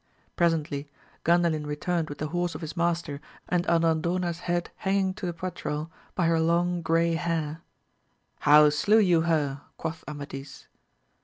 Presently 0.35 0.89
Gandalin 1.23 1.67
returned 1.67 2.09
with 2.09 2.17
the 2.17 2.29
horse 2.29 2.55
of 2.55 2.61
his 2.61 2.75
master 2.75 3.21
and 3.47 3.67
Andandona's 3.67 4.39
head 4.39 4.71
hanging 4.77 5.13
to 5.13 5.27
the 5.27 5.31
poitral 5.33 5.91
by 6.15 6.25
her 6.25 6.39
long 6.39 6.81
grey 6.81 7.13
hair. 7.13 7.61
How 8.39 8.71
slew 8.71 8.97
you 8.97 9.21
her 9.21 9.57
1 9.73 9.73
quoth 9.77 10.03
Amadis. 10.07 10.65